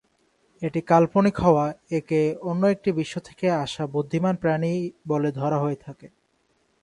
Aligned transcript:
এটি 0.61 0.79
কাল্পনিক 0.81 1.35
হওয়া, 1.39 1.65
একে 1.91 2.21
অন্য 2.41 2.63
একটি 2.65 2.89
বিশ্ব 2.91 3.15
থেকে 3.19 3.45
আসা 3.63 3.83
বুদ্ধিমান 3.87 4.35
প্রাণী 4.35 4.73
বলে 5.07 5.29
ধরা 5.31 5.57
হয়ে 5.59 5.77
থাকে। 5.85 6.07